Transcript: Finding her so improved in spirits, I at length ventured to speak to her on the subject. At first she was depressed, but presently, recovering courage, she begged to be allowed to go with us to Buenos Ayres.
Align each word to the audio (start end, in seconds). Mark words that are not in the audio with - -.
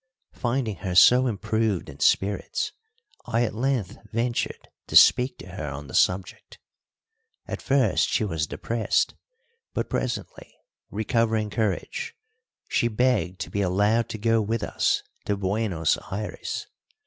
Finding 0.33 0.77
her 0.77 0.95
so 0.95 1.27
improved 1.27 1.87
in 1.87 1.99
spirits, 1.99 2.71
I 3.27 3.43
at 3.43 3.53
length 3.53 3.99
ventured 4.11 4.67
to 4.87 4.95
speak 4.95 5.37
to 5.37 5.49
her 5.49 5.69
on 5.69 5.85
the 5.85 5.93
subject. 5.93 6.57
At 7.45 7.61
first 7.61 8.09
she 8.09 8.23
was 8.23 8.47
depressed, 8.47 9.13
but 9.75 9.91
presently, 9.91 10.55
recovering 10.89 11.51
courage, 11.51 12.15
she 12.67 12.87
begged 12.87 13.39
to 13.41 13.51
be 13.51 13.61
allowed 13.61 14.09
to 14.09 14.17
go 14.17 14.41
with 14.41 14.63
us 14.63 15.03
to 15.25 15.37
Buenos 15.37 15.99
Ayres. 16.11 16.65